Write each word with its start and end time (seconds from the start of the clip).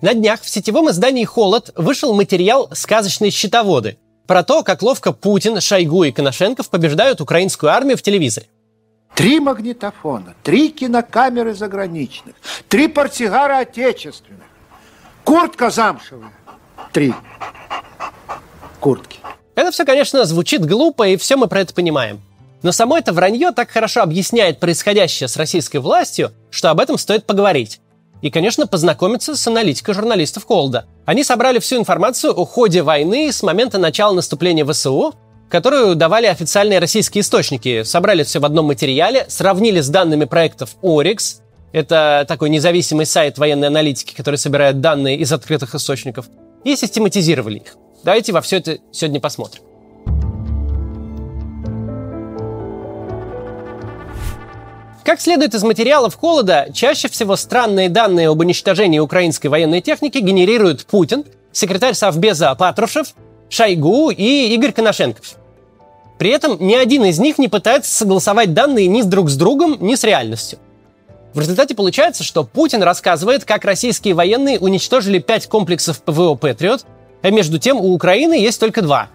На 0.00 0.14
днях 0.14 0.42
в 0.42 0.48
сетевом 0.48 0.90
издании 0.90 1.24
«Холод» 1.24 1.72
вышел 1.74 2.14
материал 2.14 2.68
«Сказочные 2.72 3.32
счетоводы» 3.32 3.98
про 4.28 4.44
то, 4.44 4.62
как 4.62 4.82
ловко 4.82 5.12
Путин, 5.12 5.60
Шойгу 5.60 6.04
и 6.04 6.12
Коношенков 6.12 6.70
побеждают 6.70 7.20
украинскую 7.20 7.72
армию 7.72 7.96
в 7.96 8.02
телевизоре. 8.02 8.46
Три 9.16 9.40
магнитофона, 9.40 10.34
три 10.44 10.70
кинокамеры 10.70 11.52
заграничных, 11.52 12.36
три 12.68 12.86
портсигара 12.86 13.58
отечественных, 13.58 14.46
куртка 15.24 15.70
замшевая, 15.70 16.32
три 16.92 17.12
куртки. 18.78 19.18
Это 19.56 19.72
все, 19.72 19.84
конечно, 19.84 20.24
звучит 20.24 20.64
глупо, 20.64 21.08
и 21.08 21.16
все 21.16 21.36
мы 21.36 21.48
про 21.48 21.62
это 21.62 21.74
понимаем. 21.74 22.20
Но 22.62 22.70
само 22.70 22.98
это 22.98 23.12
вранье 23.12 23.50
так 23.50 23.70
хорошо 23.70 24.02
объясняет 24.02 24.60
происходящее 24.60 25.26
с 25.26 25.36
российской 25.36 25.78
властью, 25.78 26.30
что 26.50 26.70
об 26.70 26.78
этом 26.78 26.98
стоит 26.98 27.26
поговорить. 27.26 27.80
И, 28.20 28.30
конечно, 28.30 28.66
познакомиться 28.66 29.36
с 29.36 29.46
аналитикой 29.46 29.94
журналистов 29.94 30.44
Холда. 30.44 30.86
Они 31.06 31.22
собрали 31.22 31.58
всю 31.58 31.76
информацию 31.76 32.32
о 32.32 32.44
ходе 32.44 32.82
войны 32.82 33.32
с 33.32 33.42
момента 33.42 33.78
начала 33.78 34.12
наступления 34.12 34.64
ВСУ, 34.64 35.14
которую 35.48 35.94
давали 35.94 36.26
официальные 36.26 36.78
российские 36.78 37.22
источники. 37.22 37.84
Собрали 37.84 38.22
все 38.24 38.40
в 38.40 38.44
одном 38.44 38.66
материале, 38.66 39.24
сравнили 39.28 39.80
с 39.80 39.88
данными 39.88 40.24
проектов 40.24 40.76
Orix, 40.82 41.40
это 41.72 42.24
такой 42.26 42.48
независимый 42.48 43.06
сайт 43.06 43.38
военной 43.38 43.68
аналитики, 43.68 44.14
который 44.14 44.36
собирает 44.36 44.80
данные 44.80 45.18
из 45.18 45.32
открытых 45.32 45.74
источников, 45.74 46.26
и 46.64 46.76
систематизировали 46.76 47.58
их. 47.58 47.76
Давайте 48.04 48.32
во 48.32 48.40
все 48.40 48.56
это 48.56 48.78
сегодня 48.90 49.20
посмотрим. 49.20 49.62
Как 55.08 55.22
следует 55.22 55.54
из 55.54 55.62
материалов 55.62 56.16
Холода, 56.16 56.68
чаще 56.74 57.08
всего 57.08 57.34
странные 57.36 57.88
данные 57.88 58.28
об 58.28 58.40
уничтожении 58.40 58.98
украинской 58.98 59.46
военной 59.46 59.80
техники 59.80 60.18
генерируют 60.18 60.84
Путин, 60.84 61.24
секретарь 61.50 61.94
Совбеза 61.94 62.54
Патрушев, 62.54 63.14
Шойгу 63.48 64.10
и 64.10 64.52
Игорь 64.54 64.72
Коношенков. 64.72 65.36
При 66.18 66.28
этом 66.28 66.58
ни 66.60 66.74
один 66.74 67.06
из 67.06 67.18
них 67.18 67.38
не 67.38 67.48
пытается 67.48 67.90
согласовать 67.90 68.52
данные 68.52 68.86
ни 68.86 69.00
с 69.00 69.06
друг 69.06 69.30
с 69.30 69.36
другом, 69.36 69.78
ни 69.80 69.94
с 69.94 70.04
реальностью. 70.04 70.58
В 71.32 71.40
результате 71.40 71.74
получается, 71.74 72.22
что 72.22 72.44
Путин 72.44 72.82
рассказывает, 72.82 73.46
как 73.46 73.64
российские 73.64 74.12
военные 74.12 74.58
уничтожили 74.58 75.20
пять 75.20 75.46
комплексов 75.46 76.02
ПВО 76.02 76.34
«Патриот», 76.34 76.84
а 77.22 77.30
между 77.30 77.58
тем 77.58 77.78
у 77.78 77.94
Украины 77.94 78.34
есть 78.34 78.60
только 78.60 78.82
два. 78.82 79.08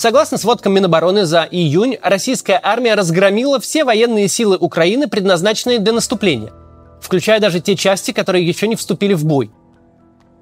Согласно 0.00 0.38
сводкам 0.38 0.72
Минобороны 0.72 1.26
за 1.26 1.46
июнь, 1.50 1.98
российская 2.02 2.58
армия 2.62 2.94
разгромила 2.94 3.60
все 3.60 3.84
военные 3.84 4.28
силы 4.28 4.56
Украины, 4.56 5.08
предназначенные 5.08 5.78
для 5.78 5.92
наступления, 5.92 6.54
включая 7.02 7.38
даже 7.38 7.60
те 7.60 7.76
части, 7.76 8.10
которые 8.12 8.48
еще 8.48 8.66
не 8.66 8.76
вступили 8.76 9.12
в 9.12 9.26
бой. 9.26 9.50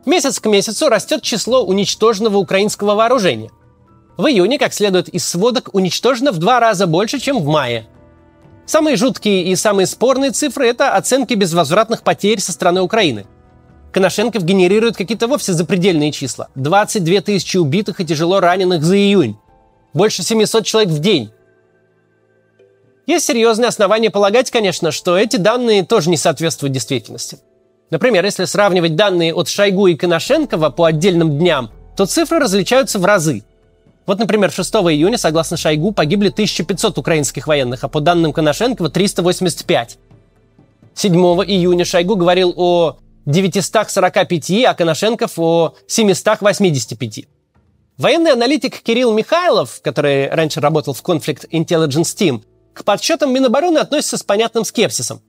Месяц 0.07 0.39
к 0.39 0.47
месяцу 0.47 0.89
растет 0.89 1.23
число 1.23 1.65
уничтоженного 1.65 2.37
украинского 2.37 2.95
вооружения. 2.95 3.51
В 4.17 4.29
июне, 4.29 4.61
как 4.61 4.73
следует 4.73 5.09
из 5.09 5.27
сводок, 5.27 5.71
уничтожено 5.73 6.31
в 6.31 6.39
два 6.39 6.61
раза 6.61 6.87
больше, 6.87 7.19
чем 7.19 7.41
в 7.41 7.47
мае. 7.47 7.89
Самые 8.65 8.95
жуткие 8.95 9.43
и 9.43 9.57
самые 9.57 9.89
спорные 9.89 10.31
цифры– 10.31 10.67
это 10.69 10.95
оценки 10.95 11.35
безвозвратных 11.35 12.05
потерь 12.05 12.39
со 12.39 12.53
стороны 12.53 12.81
Украины– 12.81 13.27
Коношенков 13.91 14.45
генерирует 14.45 14.97
какие-то 14.97 15.27
вовсе 15.27 15.53
запредельные 15.53 16.13
числа. 16.13 16.49
22 16.55 17.23
тысячи 17.23 17.57
убитых 17.57 18.01
и 18.01 18.07
тяжело 18.07 18.39
раненых 18.39 18.85
за 18.85 18.97
июнь. 18.97 19.37
Больше 19.95 20.23
700 20.23 20.65
человек 20.65 20.93
в 20.93 21.01
день. 21.01 21.31
Есть 23.07 23.27
серьезные 23.27 23.69
основания 23.69 24.11
полагать, 24.11 24.51
конечно, 24.51 24.93
что 24.93 25.17
эти 25.17 25.37
данные 25.37 25.83
тоже 25.83 26.11
не 26.11 26.19
соответствуют 26.19 26.75
действительности. 26.75 27.39
Например, 27.91 28.23
если 28.23 28.45
сравнивать 28.45 28.97
данные 28.97 29.35
от 29.35 29.49
Шойгу 29.49 29.87
и 29.87 29.97
Коношенкова 29.97 30.69
по 30.69 30.85
отдельным 30.85 31.39
дням, 31.39 31.71
то 31.97 32.05
цифры 32.05 32.39
различаются 32.39 32.99
в 32.99 33.05
разы. 33.07 33.45
Вот, 34.05 34.19
например, 34.19 34.53
6 34.53 34.75
июня, 34.75 35.17
согласно 35.17 35.57
Шойгу, 35.57 35.93
погибли 35.93 36.29
1500 36.29 36.99
украинских 36.99 37.47
военных, 37.47 37.83
а 37.85 37.89
по 37.89 38.01
данным 38.01 38.35
Коношенкова 38.35 38.91
385. 38.91 39.99
7 40.95 41.15
июня 41.15 41.85
Шойгу 41.87 42.17
говорил 42.17 42.53
о 42.57 42.99
945, 43.25 44.65
а 44.65 44.75
Коношенков 44.75 45.39
о 45.39 45.75
785. 45.87 47.27
Военный 47.99 48.31
аналитик 48.31 48.81
Кирилл 48.81 49.13
Михайлов, 49.13 49.81
который 49.83 50.29
раньше 50.29 50.61
работал 50.61 50.95
в 50.95 51.03
Conflict 51.03 51.51
Intelligence 51.51 52.17
Team, 52.17 52.45
к 52.73 52.85
подсчетам 52.85 53.35
Минобороны 53.35 53.79
относится 53.79 54.17
с 54.17 54.23
понятным 54.23 54.65
скепсисом. 54.65 55.21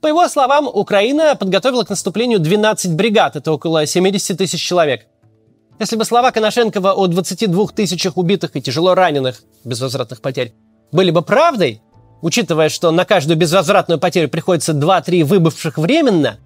По 0.00 0.08
его 0.08 0.28
словам, 0.28 0.66
Украина 0.66 1.36
подготовила 1.36 1.84
к 1.84 1.88
наступлению 1.90 2.40
12 2.40 2.94
бригад, 2.94 3.36
это 3.36 3.52
около 3.52 3.86
70 3.86 4.36
тысяч 4.36 4.60
человек. 4.60 5.06
Если 5.78 5.94
бы 5.94 6.04
слова 6.04 6.32
Коношенкова 6.32 6.94
о 6.94 7.06
22 7.06 7.68
тысячах 7.68 8.16
убитых 8.16 8.56
и 8.56 8.60
тяжело 8.60 8.96
раненых, 8.96 9.42
безвозвратных 9.62 10.20
потерь, 10.20 10.52
были 10.90 11.12
бы 11.12 11.22
правдой, 11.22 11.80
учитывая, 12.22 12.70
что 12.70 12.90
на 12.90 13.04
каждую 13.04 13.36
безвозвратную 13.36 14.00
потерю 14.00 14.28
приходится 14.28 14.72
2-3 14.72 15.22
выбывших 15.22 15.78
временно, 15.78 16.40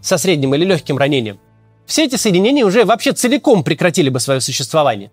со 0.00 0.18
средним 0.18 0.56
или 0.56 0.64
легким 0.64 0.98
ранением, 0.98 1.38
все 1.86 2.04
эти 2.04 2.16
соединения 2.16 2.64
уже 2.64 2.84
вообще 2.84 3.12
целиком 3.12 3.64
прекратили 3.64 4.08
бы 4.08 4.20
свое 4.20 4.40
существование. 4.40 5.10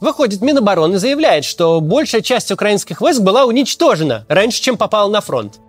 Выходит, 0.00 0.40
Минобороны 0.40 0.98
заявляет, 0.98 1.44
что 1.44 1.80
большая 1.80 2.22
часть 2.22 2.50
украинских 2.50 3.00
войск 3.02 3.20
была 3.20 3.44
уничтожена 3.44 4.24
раньше, 4.28 4.62
чем 4.62 4.78
попала 4.78 5.10
на 5.10 5.20
фронт. 5.20 5.60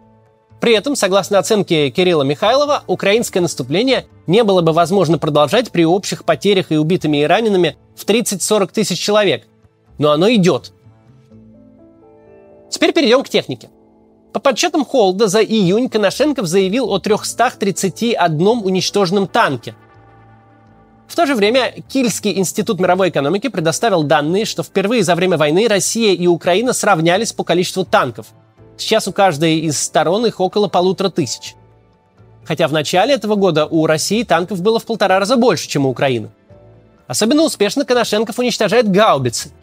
При 0.61 0.73
этом, 0.73 0.95
согласно 0.95 1.39
оценке 1.39 1.89
Кирилла 1.89 2.23
Михайлова, 2.23 2.83
украинское 2.87 3.41
наступление 3.41 4.05
не 4.27 4.43
было 4.43 4.61
бы 4.61 4.71
возможно 4.71 5.17
продолжать 5.17 5.71
при 5.71 5.85
общих 5.85 6.23
потерях 6.23 6.71
и 6.71 6.77
убитыми 6.77 7.17
и 7.17 7.25
ранеными 7.25 7.77
в 7.95 8.05
30-40 8.05 8.71
тысяч 8.71 8.99
человек. 8.99 9.47
Но 9.97 10.11
оно 10.11 10.31
идет. 10.31 10.71
Теперь 12.69 12.93
перейдем 12.93 13.23
к 13.23 13.29
технике. 13.29 13.69
По 14.33 14.39
подсчетам 14.39 14.85
Холда 14.85 15.27
за 15.27 15.41
июнь 15.41 15.89
Коношенков 15.89 16.47
заявил 16.47 16.89
о 16.89 16.99
331 16.99 18.47
уничтоженном 18.47 19.27
танке. 19.27 19.75
В 21.07 21.15
то 21.15 21.25
же 21.25 21.35
время 21.35 21.73
Кильский 21.89 22.37
институт 22.37 22.79
мировой 22.79 23.09
экономики 23.09 23.49
предоставил 23.49 24.03
данные, 24.03 24.45
что 24.45 24.63
впервые 24.63 25.03
за 25.03 25.15
время 25.15 25.37
войны 25.37 25.67
Россия 25.67 26.13
и 26.13 26.27
Украина 26.27 26.71
сравнялись 26.71 27.33
по 27.33 27.43
количеству 27.43 27.83
танков. 27.83 28.27
Сейчас 28.77 29.09
у 29.09 29.11
каждой 29.11 29.59
из 29.59 29.77
сторон 29.77 30.25
их 30.25 30.39
около 30.39 30.69
полутора 30.69 31.09
тысяч. 31.09 31.55
Хотя 32.45 32.69
в 32.69 32.71
начале 32.71 33.13
этого 33.13 33.35
года 33.35 33.65
у 33.65 33.85
России 33.85 34.23
танков 34.23 34.61
было 34.61 34.79
в 34.79 34.85
полтора 34.85 35.19
раза 35.19 35.35
больше, 35.35 35.67
чем 35.67 35.85
у 35.85 35.89
Украины. 35.89 36.29
Особенно 37.07 37.43
успешно 37.43 37.83
Коношенков 37.83 38.39
уничтожает 38.39 38.89
гаубицы– 38.89 39.51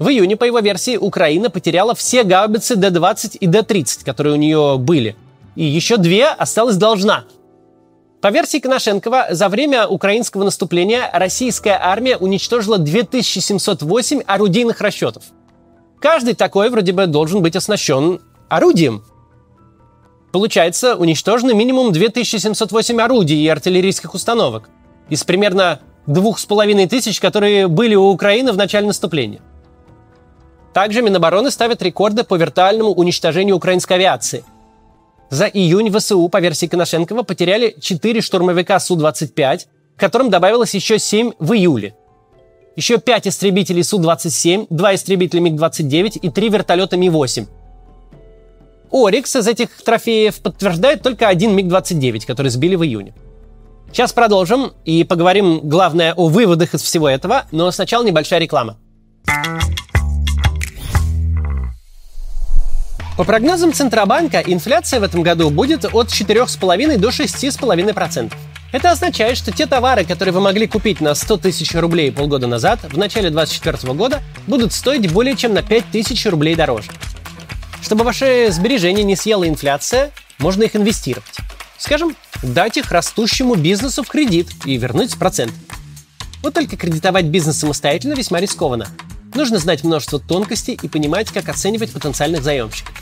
в 0.00 0.08
июне, 0.08 0.34
по 0.34 0.44
его 0.44 0.60
версии, 0.60 0.96
Украина 0.96 1.50
потеряла 1.50 1.94
все 1.94 2.24
гаубицы 2.24 2.74
Д-20 2.74 3.36
и 3.36 3.46
Д-30, 3.46 4.02
которые 4.02 4.32
у 4.32 4.38
нее 4.38 4.78
были. 4.78 5.14
И 5.56 5.64
еще 5.64 5.98
две 5.98 6.28
осталась 6.28 6.76
должна. 6.76 7.24
По 8.22 8.30
версии 8.30 8.60
Коношенкова, 8.60 9.26
за 9.32 9.50
время 9.50 9.86
украинского 9.86 10.44
наступления 10.44 11.10
российская 11.12 11.78
армия 11.78 12.16
уничтожила 12.16 12.78
2708 12.78 14.22
орудийных 14.26 14.80
расчетов. 14.80 15.24
Каждый 16.00 16.32
такой 16.32 16.70
вроде 16.70 16.92
бы 16.92 17.06
должен 17.06 17.42
быть 17.42 17.54
оснащен 17.54 18.20
орудием. 18.48 19.04
Получается, 20.32 20.96
уничтожено 20.96 21.52
минимум 21.52 21.92
2708 21.92 23.02
орудий 23.02 23.44
и 23.44 23.48
артиллерийских 23.48 24.14
установок 24.14 24.70
из 25.10 25.24
примерно 25.24 25.80
двух 26.06 26.38
с 26.38 26.46
половиной 26.46 26.86
тысяч, 26.86 27.20
которые 27.20 27.68
были 27.68 27.96
у 27.96 28.08
Украины 28.08 28.52
в 28.52 28.56
начале 28.56 28.86
наступления. 28.86 29.42
Также 30.72 31.02
Минобороны 31.02 31.50
ставит 31.50 31.82
рекорды 31.82 32.24
по 32.24 32.36
виртуальному 32.36 32.92
уничтожению 32.92 33.56
украинской 33.56 33.94
авиации. 33.94 34.44
За 35.28 35.46
июнь 35.46 35.90
ВСУ, 35.92 36.28
по 36.28 36.40
версии 36.40 36.66
Коношенкова, 36.66 37.22
потеряли 37.22 37.76
4 37.80 38.20
штурмовика 38.20 38.78
Су-25, 38.80 39.58
к 39.96 40.00
которым 40.00 40.30
добавилось 40.30 40.74
еще 40.74 40.98
7 40.98 41.32
в 41.38 41.52
июле. 41.52 41.94
Еще 42.76 42.98
5 42.98 43.28
истребителей 43.28 43.84
Су-27, 43.84 44.66
2 44.70 44.94
истребителя 44.94 45.40
МиГ-29 45.40 46.18
и 46.18 46.30
3 46.30 46.48
вертолета 46.48 46.96
Ми-8. 46.96 47.46
Орикс 48.92 49.36
из 49.36 49.46
этих 49.46 49.70
трофеев 49.82 50.40
подтверждает 50.40 51.02
только 51.02 51.28
один 51.28 51.54
МиГ-29, 51.54 52.26
который 52.26 52.50
сбили 52.50 52.74
в 52.74 52.84
июне. 52.84 53.14
Сейчас 53.92 54.12
продолжим 54.12 54.72
и 54.84 55.04
поговорим, 55.04 55.60
главное, 55.62 56.14
о 56.14 56.28
выводах 56.28 56.74
из 56.74 56.82
всего 56.82 57.08
этого, 57.08 57.46
но 57.50 57.70
сначала 57.70 58.04
небольшая 58.04 58.40
реклама. 58.40 58.78
По 63.16 63.24
прогнозам 63.24 63.72
Центробанка, 63.72 64.40
инфляция 64.40 65.00
в 65.00 65.02
этом 65.02 65.22
году 65.22 65.50
будет 65.50 65.84
от 65.84 66.08
4,5 66.08 66.96
до 66.96 67.08
6,5%. 67.08 68.32
Это 68.72 68.92
означает, 68.92 69.36
что 69.36 69.50
те 69.50 69.66
товары, 69.66 70.04
которые 70.04 70.32
вы 70.32 70.40
могли 70.40 70.66
купить 70.66 71.00
на 71.00 71.14
100 71.14 71.38
тысяч 71.38 71.74
рублей 71.74 72.12
полгода 72.12 72.46
назад, 72.46 72.80
в 72.84 72.96
начале 72.96 73.30
2024 73.30 73.92
года 73.94 74.22
будут 74.46 74.72
стоить 74.72 75.12
более 75.12 75.36
чем 75.36 75.54
на 75.54 75.62
5 75.62 75.86
тысяч 75.90 76.24
рублей 76.26 76.54
дороже. 76.54 76.90
Чтобы 77.82 78.04
ваши 78.04 78.48
сбережения 78.50 79.02
не 79.02 79.16
съела 79.16 79.48
инфляция, 79.48 80.12
можно 80.38 80.62
их 80.62 80.76
инвестировать. 80.76 81.36
Скажем, 81.78 82.14
дать 82.42 82.76
их 82.76 82.92
растущему 82.92 83.56
бизнесу 83.56 84.02
в 84.02 84.08
кредит 84.08 84.48
и 84.64 84.76
вернуть 84.76 85.18
процент. 85.18 85.52
Вот 86.42 86.54
только 86.54 86.76
кредитовать 86.76 87.26
бизнес 87.26 87.58
самостоятельно 87.58 88.14
весьма 88.14 88.38
рискованно. 88.38 88.86
Нужно 89.34 89.58
знать 89.58 89.82
множество 89.82 90.18
тонкостей 90.18 90.78
и 90.80 90.88
понимать, 90.88 91.30
как 91.30 91.48
оценивать 91.48 91.92
потенциальных 91.92 92.42
заемщиков. 92.42 92.99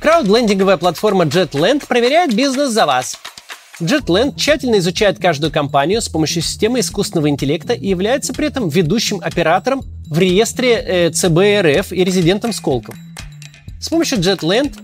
Краудлендинговая 0.00 0.76
платформа 0.76 1.24
JetLand 1.24 1.86
проверяет 1.88 2.32
бизнес 2.32 2.70
за 2.70 2.86
вас. 2.86 3.18
JetLand 3.80 4.36
тщательно 4.36 4.78
изучает 4.78 5.20
каждую 5.20 5.52
компанию 5.52 6.00
с 6.00 6.08
помощью 6.08 6.42
системы 6.42 6.78
искусственного 6.80 7.28
интеллекта 7.28 7.72
и 7.72 7.88
является 7.88 8.32
при 8.32 8.46
этом 8.46 8.68
ведущим 8.68 9.20
оператором 9.20 9.82
в 10.06 10.16
реестре 10.18 10.74
э, 10.74 11.10
ЦБ 11.10 11.38
и 11.92 12.04
резидентом 12.04 12.52
Сколково. 12.52 12.96
С 13.80 13.88
помощью 13.88 14.18
JetLand 14.18 14.76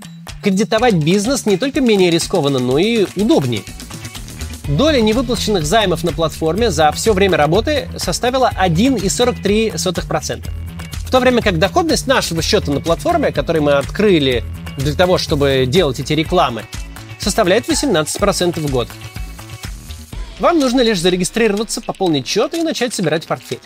кредитовать 0.42 0.94
бизнес 0.94 1.46
не 1.46 1.58
только 1.58 1.80
менее 1.80 2.10
рискованно, 2.10 2.58
но 2.58 2.78
и 2.78 3.06
удобнее. 3.16 3.62
Доля 4.66 5.00
невыплаченных 5.00 5.64
займов 5.64 6.02
на 6.02 6.10
платформе 6.12 6.72
за 6.72 6.90
все 6.90 7.12
время 7.12 7.36
работы 7.36 7.88
составила 7.98 8.50
1,43%. 8.56 10.63
То 11.14 11.20
время 11.20 11.42
как 11.42 11.60
доходность 11.60 12.08
нашего 12.08 12.42
счета 12.42 12.72
на 12.72 12.80
платформе, 12.80 13.30
который 13.30 13.60
мы 13.60 13.74
открыли 13.74 14.42
для 14.76 14.94
того, 14.94 15.16
чтобы 15.16 15.64
делать 15.64 16.00
эти 16.00 16.12
рекламы, 16.12 16.64
составляет 17.20 17.68
18% 17.68 18.58
в 18.58 18.68
год. 18.68 18.88
Вам 20.40 20.58
нужно 20.58 20.80
лишь 20.80 20.98
зарегистрироваться, 20.98 21.80
пополнить 21.80 22.26
счет 22.26 22.54
и 22.54 22.62
начать 22.62 22.94
собирать 22.94 23.28
портфель. 23.28 23.60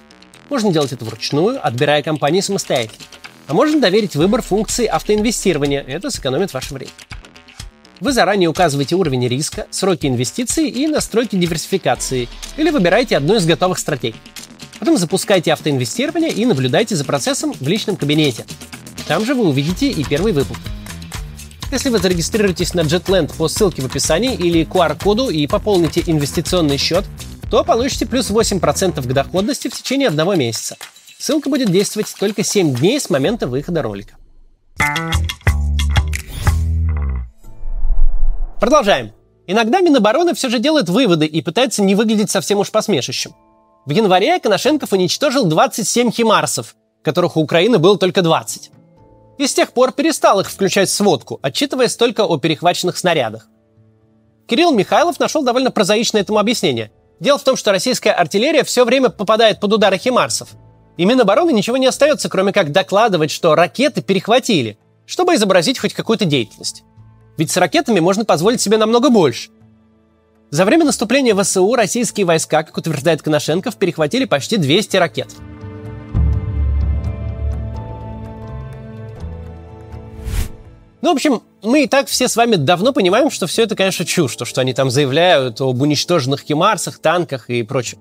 Можно 0.51 0.75
делать 0.75 0.93
это 0.93 1.07
вручную, 1.07 1.67
отбирая 1.67 2.03
компании 2.03 2.43
самостоятельно. 2.43 3.07
А 3.47 3.55
можно 3.55 3.81
доверить 3.81 4.15
выбор 4.15 4.43
функции 4.43 4.85
автоинвестирования. 4.85 5.81
Это 5.81 6.11
сэкономит 6.11 6.53
ваше 6.53 6.75
время. 6.75 6.93
Вы 8.01 8.13
заранее 8.13 8.51
указываете 8.51 8.95
уровень 8.95 9.27
риска, 9.27 9.67
сроки 9.71 10.05
инвестиций 10.05 10.69
и 10.69 10.87
настройки 10.87 11.35
диверсификации, 11.35 12.29
или 12.59 12.69
выбираете 12.69 13.17
одну 13.17 13.37
из 13.37 13.47
готовых 13.47 13.79
стратегий. 13.79 14.21
Потом 14.79 14.97
запускайте 14.97 15.53
автоинвестирование 15.53 16.31
и 16.31 16.47
наблюдайте 16.47 16.97
за 16.97 17.05
процессом 17.05 17.53
в 17.53 17.67
личном 17.67 17.97
кабинете. 17.97 18.47
Там 19.07 19.25
же 19.25 19.35
вы 19.35 19.49
увидите 19.49 19.91
и 19.91 20.05
первый 20.05 20.33
выплат. 20.33 20.59
Если 21.71 21.91
вы 21.91 21.99
зарегистрируетесь 21.99 22.75
на 22.75 22.81
JetLand 22.81 23.37
по 23.37 23.49
ссылке 23.49 23.83
в 23.83 23.87
описании 23.87 24.35
или 24.35 24.65
QR-коду 24.65 25.31
и 25.31 25.47
пополните 25.47 26.03
инвестиционный 26.07 26.79
счет, 26.79 27.05
то 27.51 27.65
получите 27.65 28.07
плюс 28.07 28.31
8% 28.31 29.03
к 29.03 29.13
доходности 29.13 29.69
в 29.69 29.75
течение 29.75 30.09
одного 30.09 30.35
месяца– 30.35 30.77
Ссылка 31.19 31.51
будет 31.51 31.71
действовать 31.71 32.15
только 32.19 32.45
7 32.45 32.77
дней 32.77 33.01
с 33.01 33.11
момента 33.11 33.49
выхода 33.49 33.83
ролика. 33.83 34.17
Продолжаем. 38.61 39.13
Иногда 39.49 39.81
Минобороны 39.81 40.35
все 40.35 40.49
же 40.49 40.61
делает 40.61 40.89
выводы 40.89 41.27
и 41.27 41.43
пытается 41.43 41.83
не 41.83 41.97
выглядеть 41.97 42.31
совсем 42.31 42.59
уж 42.59 42.71
посмешищем. 42.71 43.33
В 43.89 43.91
январе 43.91 44.39
Коношенков 44.39 44.93
уничтожил 44.93 45.47
27 45.47 46.13
химарсов, 46.13 46.77
которых 47.03 47.37
у 47.37 47.41
Украины 47.41 47.79
было 47.79 47.99
только 47.99 48.23
20. 48.23 48.71
И 49.39 49.47
с 49.49 49.55
тех 49.55 49.73
пор 49.73 49.91
перестал 49.91 50.39
их 50.39 50.49
включать 50.49 50.89
в 50.89 50.93
сводку, 50.93 51.41
отчитываясь 51.43 51.97
только 51.97 52.25
о 52.25 52.39
перехваченных 52.39 52.97
снарядах. 52.97 53.49
Кирилл 54.47 54.71
Михайлов 54.73 55.19
нашел 55.19 55.43
довольно 55.43 55.73
прозаичное 55.73 56.21
этому 56.21 56.39
объяснение. 56.39 56.93
Дело 57.19 57.39
в 57.39 57.43
том, 57.43 57.57
что 57.57 57.73
российская 57.73 58.13
артиллерия 58.13 58.63
все 58.63 58.85
время 58.85 59.09
попадает 59.09 59.59
под 59.59 59.73
удары 59.73 59.99
химарсов– 59.99 60.51
и 60.99 61.05
Минобороны 61.05 61.53
ничего 61.53 61.77
не 61.77 61.87
остается, 61.87 62.29
кроме 62.29 62.53
как 62.53 62.73
докладывать, 62.73 63.31
что 63.31 63.55
ракеты 63.55 64.03
перехватили, 64.03 64.79
чтобы 65.07 65.37
изобразить 65.37 65.79
хоть 65.79 65.95
какую-то 65.95 66.25
деятельность. 66.25 66.83
Ведь 67.39 67.53
с 67.53 67.57
ракетами 67.57 68.01
можно 68.01 68.25
позволить 68.25 68.61
себе 68.61 68.77
намного 68.79 69.09
больше. 69.09 69.51
За 70.51 70.65
время 70.65 70.87
наступления 70.87 71.35
ВСУ 71.35 71.75
российские 71.75 72.25
войска, 72.25 72.63
как 72.63 72.77
утверждает 72.79 73.21
Коношенков, 73.21 73.77
перехватили 73.77 74.25
почти 74.25 74.57
200 74.57 74.97
ракет. 74.97 75.29
Ну, 81.01 81.11
в 81.11 81.13
общем, 81.13 81.43
мы 81.63 81.85
и 81.85 81.87
так 81.87 82.09
все 82.09 82.29
с 82.29 82.37
вами 82.37 82.57
давно 82.57 82.93
понимаем, 82.93 83.31
что 83.31 83.47
все 83.47 83.63
это, 83.63 83.77
конечно, 83.77 84.05
чушь, 84.05 84.37
то, 84.37 84.45
что 84.45 84.63
они 84.63 84.73
там 84.73 84.91
заявляют 84.91 85.61
об 85.61 85.81
уничтоженных 85.81 86.41
химарсах, 86.41 86.99
танках 86.99 87.51
и 87.51 87.63
прочем. 87.63 87.99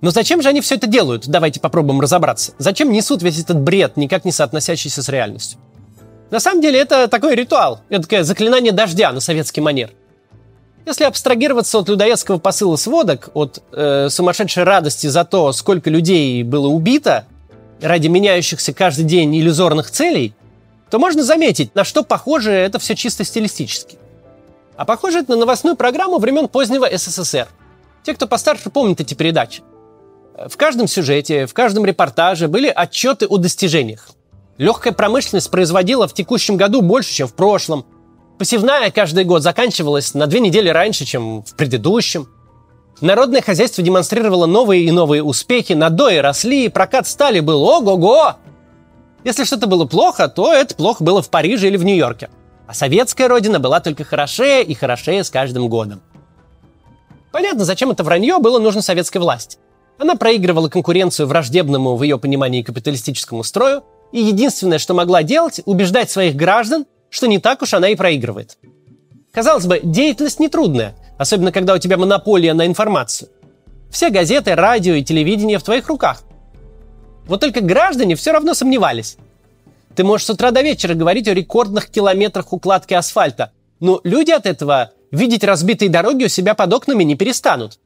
Но 0.00 0.10
зачем 0.10 0.42
же 0.42 0.48
они 0.48 0.60
все 0.60 0.76
это 0.76 0.86
делают? 0.86 1.28
Давайте 1.28 1.60
попробуем 1.60 2.00
разобраться. 2.00 2.54
Зачем 2.58 2.90
несут 2.92 3.22
весь 3.22 3.38
этот 3.40 3.60
бред, 3.60 3.96
никак 3.96 4.24
не 4.24 4.32
соотносящийся 4.32 5.02
с 5.02 5.08
реальностью? 5.08 5.60
На 6.30 6.40
самом 6.40 6.62
деле 6.62 6.78
это 6.78 7.08
такой 7.08 7.34
ритуал, 7.34 7.82
это 7.88 8.02
такое 8.02 8.22
заклинание 8.22 8.72
дождя 8.72 9.12
на 9.12 9.20
советский 9.20 9.60
манер. 9.60 9.92
Если 10.84 11.04
абстрагироваться 11.04 11.78
от 11.78 11.88
людоедского 11.88 12.38
посыла 12.38 12.76
сводок, 12.76 13.30
от 13.34 13.62
э, 13.72 14.08
сумасшедшей 14.10 14.64
радости 14.64 15.06
за 15.06 15.24
то, 15.24 15.52
сколько 15.52 15.90
людей 15.90 16.42
было 16.42 16.66
убито 16.66 17.26
ради 17.80 18.08
меняющихся 18.08 18.72
каждый 18.72 19.04
день 19.04 19.36
иллюзорных 19.36 19.90
целей, 19.90 20.34
то 20.90 20.98
можно 20.98 21.22
заметить, 21.22 21.74
на 21.74 21.84
что 21.84 22.02
похоже 22.02 22.52
это 22.52 22.78
все 22.78 22.94
чисто 22.94 23.24
стилистически. 23.24 23.96
А 24.76 24.84
похоже 24.84 25.20
это 25.20 25.32
на 25.32 25.38
новостную 25.38 25.76
программу 25.76 26.18
времен 26.18 26.48
позднего 26.48 26.88
СССР. 26.90 27.48
Те, 28.02 28.14
кто 28.14 28.26
постарше, 28.26 28.70
помнят 28.70 29.00
эти 29.00 29.14
передачи. 29.14 29.62
В 30.48 30.56
каждом 30.56 30.88
сюжете, 30.88 31.46
в 31.46 31.54
каждом 31.54 31.84
репортаже 31.84 32.48
были 32.48 32.68
отчеты 32.68 33.26
о 33.26 33.36
достижениях. 33.36 34.10
Легкая 34.58 34.92
промышленность 34.92 35.50
производила 35.50 36.08
в 36.08 36.14
текущем 36.14 36.56
году 36.56 36.82
больше, 36.82 37.12
чем 37.12 37.28
в 37.28 37.34
прошлом. 37.34 37.84
Посевная 38.42 38.90
каждый 38.90 39.22
год 39.22 39.44
заканчивалась 39.44 40.14
на 40.14 40.26
две 40.26 40.40
недели 40.40 40.68
раньше, 40.68 41.04
чем 41.04 41.44
в 41.44 41.54
предыдущем. 41.54 42.28
Народное 43.00 43.40
хозяйство 43.40 43.84
демонстрировало 43.84 44.46
новые 44.46 44.82
и 44.82 44.90
новые 44.90 45.22
успехи, 45.22 45.74
надои 45.74 46.16
росли, 46.16 46.68
прокат 46.68 47.06
стали 47.06 47.38
был 47.38 47.62
ого-го. 47.62 48.34
Если 49.22 49.44
что-то 49.44 49.68
было 49.68 49.84
плохо, 49.84 50.26
то 50.26 50.52
это 50.52 50.74
плохо 50.74 51.04
было 51.04 51.22
в 51.22 51.30
Париже 51.30 51.68
или 51.68 51.76
в 51.76 51.84
Нью-Йорке. 51.84 52.30
А 52.66 52.74
советская 52.74 53.28
родина 53.28 53.60
была 53.60 53.78
только 53.78 54.02
хорошее 54.02 54.64
и 54.64 54.74
хорошее 54.74 55.22
с 55.22 55.30
каждым 55.30 55.68
годом. 55.68 56.02
Понятно, 57.30 57.64
зачем 57.64 57.92
это 57.92 58.02
вранье 58.02 58.38
было 58.40 58.58
нужно 58.58 58.82
советской 58.82 59.18
власти. 59.18 59.58
Она 60.00 60.16
проигрывала 60.16 60.68
конкуренцию 60.68 61.28
враждебному 61.28 61.94
в 61.94 62.02
ее 62.02 62.18
понимании 62.18 62.62
капиталистическому 62.62 63.44
строю, 63.44 63.84
и 64.10 64.20
единственное, 64.20 64.80
что 64.80 64.94
могла 64.94 65.22
делать, 65.22 65.60
убеждать 65.64 66.10
своих 66.10 66.34
граждан, 66.34 66.86
что 67.12 67.28
не 67.28 67.38
так 67.38 67.62
уж 67.62 67.74
она 67.74 67.90
и 67.90 67.94
проигрывает. 67.94 68.56
Казалось 69.32 69.66
бы, 69.66 69.80
деятельность 69.82 70.40
нетрудная, 70.40 70.96
особенно 71.18 71.52
когда 71.52 71.74
у 71.74 71.78
тебя 71.78 71.98
монополия 71.98 72.54
на 72.54 72.66
информацию. 72.66 73.28
Все 73.90 74.08
газеты, 74.08 74.54
радио 74.54 74.94
и 74.94 75.04
телевидение 75.04 75.58
в 75.58 75.62
твоих 75.62 75.88
руках. 75.88 76.22
Вот 77.26 77.40
только 77.40 77.60
граждане 77.60 78.16
все 78.16 78.32
равно 78.32 78.54
сомневались. 78.54 79.18
Ты 79.94 80.04
можешь 80.04 80.26
с 80.26 80.30
утра 80.30 80.50
до 80.50 80.62
вечера 80.62 80.94
говорить 80.94 81.28
о 81.28 81.34
рекордных 81.34 81.90
километрах 81.90 82.50
укладки 82.52 82.94
асфальта, 82.94 83.52
но 83.78 84.00
люди 84.04 84.30
от 84.30 84.46
этого 84.46 84.92
видеть 85.10 85.44
разбитые 85.44 85.90
дороги 85.90 86.24
у 86.24 86.28
себя 86.28 86.54
под 86.54 86.72
окнами 86.72 87.04
не 87.04 87.14
перестанут. 87.14 87.78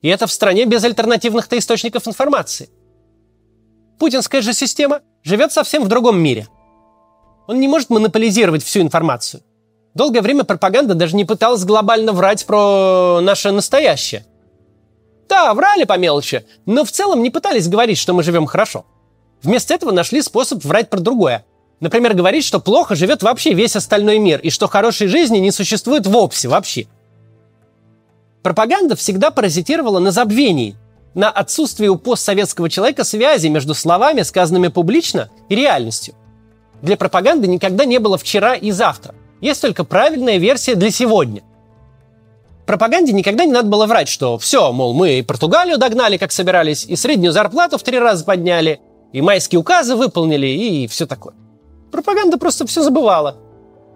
И 0.00 0.08
это 0.08 0.28
в 0.28 0.32
стране 0.32 0.64
без 0.64 0.84
альтернативных-то 0.84 1.58
источников 1.58 2.06
информации. 2.06 2.68
Путинская 3.98 4.42
же 4.42 4.52
система 4.52 5.00
живет 5.24 5.50
совсем 5.50 5.82
в 5.82 5.88
другом 5.88 6.20
мире. 6.20 6.46
Он 7.48 7.58
не 7.58 7.66
может 7.66 7.90
монополизировать 7.90 8.62
всю 8.62 8.80
информацию. 8.80 9.42
Долгое 9.94 10.20
время 10.20 10.44
пропаганда 10.44 10.94
даже 10.94 11.16
не 11.16 11.24
пыталась 11.24 11.64
глобально 11.64 12.12
врать 12.12 12.46
про 12.46 13.18
наше 13.20 13.50
настоящее. 13.50 14.24
Да, 15.28 15.52
врали 15.54 15.82
по 15.82 15.98
мелочи, 15.98 16.46
но 16.64 16.84
в 16.84 16.92
целом 16.92 17.22
не 17.24 17.30
пытались 17.30 17.66
говорить, 17.66 17.98
что 17.98 18.14
мы 18.14 18.22
живем 18.22 18.46
хорошо. 18.46 18.86
Вместо 19.42 19.74
этого 19.74 19.90
нашли 19.90 20.22
способ 20.22 20.64
врать 20.64 20.88
про 20.88 21.00
другое. 21.00 21.44
Например, 21.80 22.14
говорить, 22.14 22.44
что 22.44 22.60
плохо 22.60 22.94
живет 22.94 23.24
вообще 23.24 23.52
весь 23.52 23.74
остальной 23.74 24.20
мир, 24.20 24.38
и 24.38 24.50
что 24.50 24.68
хорошей 24.68 25.08
жизни 25.08 25.38
не 25.38 25.50
существует 25.50 26.06
вовсе 26.06 26.46
вообще– 26.46 26.86
Пропаганда 28.42 28.96
всегда 28.96 29.30
паразитировала 29.30 29.98
на 29.98 30.10
забвении, 30.10 30.76
на 31.14 31.30
отсутствии 31.30 31.88
у 31.88 31.96
постсоветского 31.96 32.70
человека 32.70 33.04
связи 33.04 33.48
между 33.48 33.74
словами, 33.74 34.22
сказанными 34.22 34.68
публично, 34.68 35.28
и 35.48 35.54
реальностью. 35.54 36.14
Для 36.82 36.96
пропаганды 36.96 37.46
никогда 37.48 37.84
не 37.84 37.98
было 37.98 38.18
вчера 38.18 38.54
и 38.54 38.70
завтра. 38.70 39.14
Есть 39.40 39.62
только 39.62 39.84
правильная 39.84 40.38
версия 40.38 40.74
для 40.74 40.90
сегодня. 40.90 41.42
Пропаганде 42.66 43.12
никогда 43.12 43.44
не 43.44 43.52
надо 43.52 43.68
было 43.68 43.86
врать, 43.86 44.08
что 44.08 44.36
все, 44.38 44.72
мол, 44.72 44.92
мы 44.92 45.18
и 45.18 45.22
Португалию 45.22 45.78
догнали, 45.78 46.16
как 46.16 46.32
собирались, 46.32 46.84
и 46.84 46.96
среднюю 46.96 47.32
зарплату 47.32 47.78
в 47.78 47.82
три 47.82 47.98
раза 47.98 48.24
подняли, 48.24 48.80
и 49.12 49.22
майские 49.22 49.58
указы 49.58 49.96
выполнили, 49.96 50.46
и 50.46 50.86
все 50.86 51.06
такое. 51.06 51.34
Пропаганда 51.90 52.36
просто 52.36 52.66
все 52.66 52.82
забывала. 52.82 53.36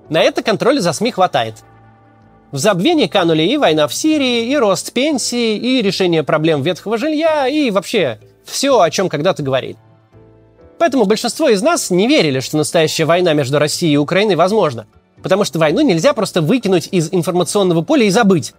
На 0.09 0.23
это 0.23 0.43
контроля 0.43 0.81
за 0.81 0.93
СМИ 0.93 1.11
хватает– 1.11 1.57
в 2.53 2.59
забвение 2.59 3.09
канули 3.09 3.43
и 3.43 3.57
война 3.57 3.89
в 3.89 3.95
Сирии, 3.95 4.45
и 4.45 4.57
рост 4.57 4.93
пенсии, 4.93 5.57
и 5.57 5.81
решение 5.81 6.23
проблем 6.23 6.61
ветхого 6.61 6.99
жилья, 6.99 7.49
и 7.49 7.71
вообще 7.71 8.21
все, 8.45 8.79
о 8.79 8.91
чем 8.91 9.09
когда-то 9.09 9.43
говорили. 9.43 9.79
Поэтому 10.83 11.05
большинство 11.05 11.49
из 11.49 11.63
нас 11.63 11.91
не 11.91 12.09
верили, 12.09 12.41
что 12.41 12.57
настоящая 12.57 13.05
война 13.05 13.35
между 13.35 13.61
Россией 13.61 13.93
и 13.93 13.97
Украиной 13.97 14.35
возможна. 14.35 14.89
Потому 15.23 15.45
что 15.45 15.61
войну 15.61 15.81
нельзя 15.81 16.13
просто 16.13 16.43
выкинуть 16.43 16.89
из 16.91 17.13
информационного 17.13 17.83
поля 17.83 18.05
и 18.05 18.11
забыть. 18.11 18.53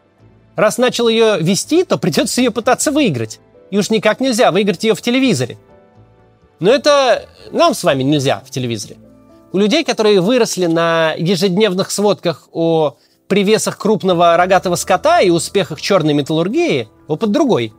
Раз 0.55 0.77
начал 0.77 1.09
ее 1.09 1.37
вести, 1.41 1.83
то 1.83 1.97
придется 1.97 2.39
ее 2.39 2.51
пытаться 2.51 2.93
выиграть. 2.93 3.41
И 3.71 3.77
уж 3.77 3.89
никак 3.89 4.21
нельзя 4.21 4.53
выиграть 4.53 4.85
ее 4.85 4.95
в 4.95 5.01
телевизоре. 5.01 5.57
Но 6.61 6.71
это 6.71 7.27
нам 7.51 7.73
с 7.73 7.83
вами 7.83 8.03
нельзя 8.03 8.41
в 8.45 8.51
телевизоре. 8.51 8.95
У 9.51 9.57
людей, 9.57 9.83
которые 9.83 10.21
выросли 10.21 10.67
на 10.67 11.15
ежедневных 11.17 11.91
сводках 11.91 12.47
о 12.53 12.95
привесах 13.27 13.77
крупного 13.77 14.37
рогатого 14.37 14.75
скота 14.75 15.19
и 15.19 15.29
успехах 15.29 15.81
черной 15.81 16.13
металлургии, 16.13 16.87
опыт 17.09 17.33
другой. 17.33 17.73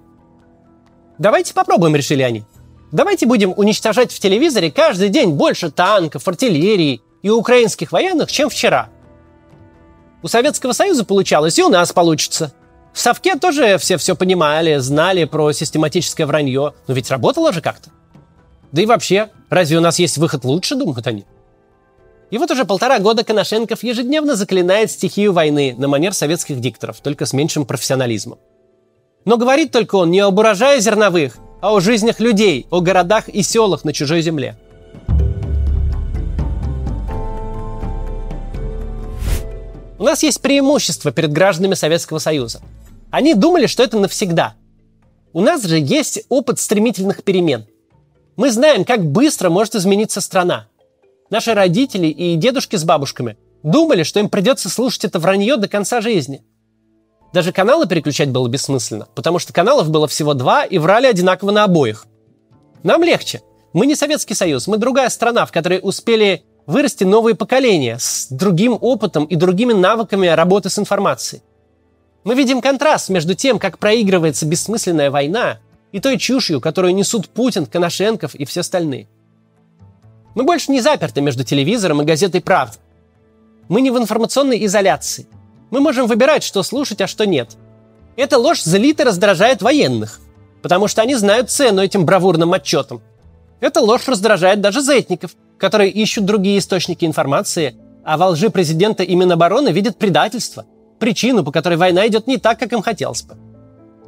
Давайте 1.16 1.54
попробуем, 1.54 1.96
решили 1.96 2.20
они. 2.20 2.44
Давайте 2.94 3.26
будем 3.26 3.52
уничтожать 3.56 4.12
в 4.12 4.20
телевизоре 4.20 4.70
каждый 4.70 5.08
день 5.08 5.30
больше 5.30 5.72
танков, 5.72 6.28
артиллерии 6.28 7.02
и 7.22 7.28
украинских 7.28 7.90
военных, 7.90 8.30
чем 8.30 8.48
вчера. 8.48 8.88
У 10.22 10.28
Советского 10.28 10.70
Союза 10.70 11.04
получалось, 11.04 11.58
и 11.58 11.64
у 11.64 11.68
нас 11.68 11.92
получится. 11.92 12.52
В 12.92 13.00
Совке 13.00 13.34
тоже 13.34 13.78
все 13.78 13.96
все 13.96 14.14
понимали, 14.14 14.76
знали 14.76 15.24
про 15.24 15.50
систематическое 15.50 16.24
вранье, 16.24 16.72
но 16.86 16.94
ведь 16.94 17.10
работало 17.10 17.52
же 17.52 17.60
как-то. 17.60 17.90
Да 18.70 18.80
и 18.80 18.86
вообще, 18.86 19.30
разве 19.50 19.78
у 19.78 19.80
нас 19.80 19.98
есть 19.98 20.16
выход 20.16 20.44
лучше, 20.44 20.76
думают 20.76 21.04
они? 21.08 21.24
И 22.30 22.38
вот 22.38 22.52
уже 22.52 22.64
полтора 22.64 23.00
года 23.00 23.24
Коношенков 23.24 23.82
ежедневно 23.82 24.36
заклинает 24.36 24.92
стихию 24.92 25.32
войны 25.32 25.74
на 25.76 25.88
манер 25.88 26.14
советских 26.14 26.60
дикторов, 26.60 27.00
только 27.00 27.26
с 27.26 27.32
меньшим 27.32 27.66
профессионализмом. 27.66 28.38
Но 29.24 29.36
говорит 29.36 29.72
только 29.72 29.96
он 29.96 30.12
не 30.12 30.20
об 30.20 30.38
урожае 30.38 30.80
зерновых, 30.80 31.38
а 31.64 31.72
о 31.72 31.80
жизнях 31.80 32.20
людей, 32.20 32.66
о 32.68 32.82
городах 32.82 33.30
и 33.30 33.42
селах 33.42 33.86
на 33.86 33.94
чужой 33.94 34.20
земле. 34.20 34.54
У 39.98 40.02
нас 40.02 40.22
есть 40.22 40.42
преимущество 40.42 41.10
перед 41.10 41.32
гражданами 41.32 41.72
Советского 41.72 42.18
Союза. 42.18 42.60
Они 43.10 43.32
думали, 43.32 43.64
что 43.64 43.82
это 43.82 43.98
навсегда. 43.98 44.52
У 45.32 45.40
нас 45.40 45.64
же 45.64 45.78
есть 45.78 46.24
опыт 46.28 46.60
стремительных 46.60 47.24
перемен. 47.24 47.64
Мы 48.36 48.50
знаем, 48.50 48.84
как 48.84 49.02
быстро 49.02 49.48
может 49.48 49.74
измениться 49.74 50.20
страна. 50.20 50.68
Наши 51.30 51.54
родители 51.54 52.08
и 52.08 52.36
дедушки 52.36 52.76
с 52.76 52.84
бабушками 52.84 53.38
думали, 53.62 54.02
что 54.02 54.20
им 54.20 54.28
придется 54.28 54.68
слушать 54.68 55.06
это 55.06 55.18
вранье 55.18 55.56
до 55.56 55.66
конца 55.66 56.02
жизни– 56.02 56.44
даже 57.34 57.50
каналы 57.50 57.88
переключать 57.88 58.30
было 58.30 58.46
бессмысленно, 58.46 59.08
потому 59.16 59.40
что 59.40 59.52
каналов 59.52 59.90
было 59.90 60.06
всего 60.06 60.34
два 60.34 60.64
и 60.64 60.78
врали 60.78 61.08
одинаково 61.08 61.50
на 61.50 61.64
обоих. 61.64 62.06
Нам 62.84 63.02
легче. 63.02 63.42
Мы 63.72 63.86
не 63.86 63.96
Советский 63.96 64.34
Союз, 64.34 64.68
мы 64.68 64.78
другая 64.78 65.08
страна, 65.08 65.44
в 65.44 65.50
которой 65.50 65.80
успели 65.82 66.44
вырасти 66.66 67.02
новые 67.02 67.34
поколения 67.34 67.98
с 67.98 68.28
другим 68.30 68.78
опытом 68.80 69.24
и 69.24 69.34
другими 69.34 69.72
навыками 69.72 70.28
работы 70.28 70.70
с 70.70 70.78
информацией. 70.78 71.42
Мы 72.22 72.36
видим 72.36 72.60
контраст 72.60 73.08
между 73.08 73.34
тем, 73.34 73.58
как 73.58 73.80
проигрывается 73.80 74.46
бессмысленная 74.46 75.10
война, 75.10 75.58
и 75.90 75.98
той 75.98 76.18
чушью, 76.18 76.60
которую 76.60 76.94
несут 76.94 77.28
Путин, 77.28 77.66
Коношенков 77.66 78.36
и 78.36 78.44
все 78.44 78.60
остальные. 78.60 79.08
Мы 80.36 80.44
больше 80.44 80.70
не 80.70 80.80
заперты 80.80 81.20
между 81.20 81.42
телевизором 81.42 82.00
и 82.00 82.04
газетой 82.04 82.40
«Правда». 82.40 82.76
Мы 83.68 83.80
не 83.80 83.90
в 83.90 83.98
информационной 83.98 84.64
изоляции– 84.64 85.26
мы 85.74 85.80
можем 85.80 86.06
выбирать, 86.06 86.44
что 86.44 86.62
слушать, 86.62 87.00
а 87.00 87.08
что 87.08 87.26
нет. 87.26 87.56
Эта 88.14 88.38
ложь 88.38 88.62
злит 88.62 89.00
и 89.00 89.02
раздражает 89.02 89.60
военных, 89.60 90.20
потому 90.62 90.86
что 90.86 91.02
они 91.02 91.16
знают 91.16 91.50
цену 91.50 91.82
этим 91.82 92.06
бравурным 92.06 92.52
отчетам. 92.52 93.02
Эта 93.58 93.80
ложь 93.80 94.06
раздражает 94.06 94.60
даже 94.60 94.82
зетников, 94.82 95.32
которые 95.58 95.90
ищут 95.90 96.26
другие 96.26 96.58
источники 96.58 97.04
информации, 97.04 97.74
а 98.04 98.16
во 98.16 98.28
лжи 98.28 98.50
президента 98.50 99.02
и 99.02 99.16
Минобороны 99.16 99.70
видят 99.70 99.98
предательство, 99.98 100.64
причину, 101.00 101.42
по 101.42 101.50
которой 101.50 101.76
война 101.76 102.06
идет 102.06 102.28
не 102.28 102.36
так, 102.36 102.56
как 102.60 102.72
им 102.72 102.80
хотелось 102.80 103.22
бы. 103.22 103.34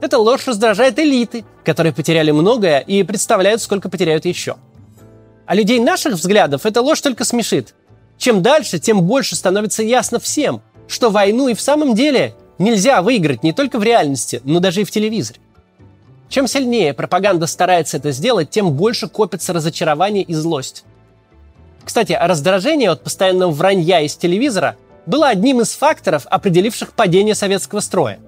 Эта 0.00 0.18
ложь 0.18 0.46
раздражает 0.46 1.00
элиты, 1.00 1.44
которые 1.64 1.92
потеряли 1.92 2.30
многое 2.30 2.78
и 2.78 3.02
представляют, 3.02 3.60
сколько 3.60 3.88
потеряют 3.88 4.24
еще. 4.24 4.54
А 5.46 5.54
людей 5.56 5.80
наших 5.80 6.14
взглядов 6.14 6.64
эта 6.64 6.80
ложь 6.80 7.00
только 7.00 7.24
смешит. 7.24 7.74
Чем 8.18 8.40
дальше, 8.40 8.78
тем 8.78 9.02
больше 9.02 9.34
становится 9.34 9.82
ясно 9.82 10.20
всем, 10.20 10.62
что 10.88 11.10
войну 11.10 11.48
и 11.48 11.54
в 11.54 11.60
самом 11.60 11.94
деле 11.94 12.34
нельзя 12.58 13.02
выиграть 13.02 13.42
не 13.42 13.52
только 13.52 13.78
в 13.78 13.82
реальности, 13.82 14.40
но 14.44 14.60
даже 14.60 14.82
и 14.82 14.84
в 14.84 14.90
телевизоре. 14.90 15.40
Чем 16.28 16.48
сильнее 16.48 16.92
пропаганда 16.92 17.46
старается 17.46 17.98
это 17.98 18.10
сделать, 18.10 18.50
тем 18.50 18.72
больше 18.72 19.08
копится 19.08 19.52
разочарование 19.52 20.24
и 20.24 20.34
злость. 20.34 20.84
Кстати, 21.84 22.18
раздражение 22.20 22.90
от 22.90 23.04
постоянного 23.04 23.52
вранья 23.52 24.00
из 24.00 24.16
телевизора 24.16 24.76
было 25.06 25.28
одним 25.28 25.60
из 25.60 25.72
факторов, 25.72 26.26
определивших 26.26 26.92
падение 26.92 27.36
советского 27.36 27.78
строя. 27.78 28.18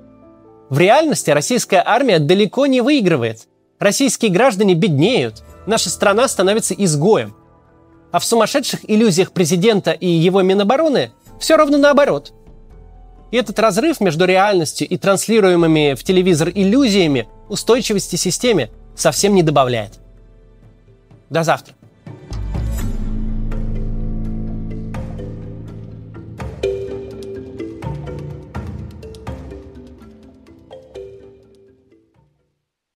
В 0.68 0.78
реальности 0.78 1.30
российская 1.30 1.82
армия 1.84 2.20
далеко 2.20 2.66
не 2.66 2.80
выигрывает. 2.80 3.48
Российские 3.80 4.30
граждане 4.30 4.74
беднеют, 4.74 5.42
наша 5.66 5.90
страна 5.90 6.28
становится 6.28 6.74
изгоем. 6.74 7.34
А 8.12 8.20
в 8.20 8.24
сумасшедших 8.24 8.88
иллюзиях 8.88 9.32
президента 9.32 9.90
и 9.90 10.06
его 10.06 10.42
Минобороны 10.42 11.10
все 11.40 11.56
ровно 11.56 11.78
наоборот. 11.78 12.32
И 13.30 13.36
этот 13.36 13.58
разрыв 13.58 14.00
между 14.00 14.24
реальностью 14.24 14.88
и 14.88 14.96
транслируемыми 14.96 15.94
в 15.94 16.02
телевизор 16.02 16.50
иллюзиями 16.54 17.28
устойчивости 17.48 18.16
системе 18.16 18.70
совсем 18.96 19.34
не 19.34 19.42
добавляет. 19.42 19.98
До 21.30 21.42
завтра. 21.42 21.74